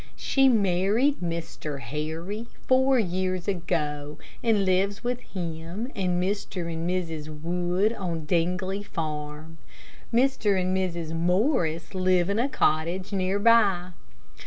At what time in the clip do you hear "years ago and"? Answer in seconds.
2.97-4.65